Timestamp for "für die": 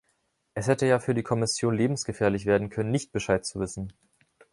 0.97-1.21